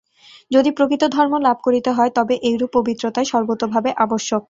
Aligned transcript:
যদি 0.51 0.69
প্রকৃত 0.71 1.03
ধর্মলাভ 1.07 1.57
করিতে 1.63 1.89
হয়, 1.91 2.11
তবে 2.15 2.33
এইরূপ 2.41 2.69
পবিত্রতাই 2.73 3.25
সর্বতোভাবে 3.25 3.89
আবশ্যক। 3.97 4.39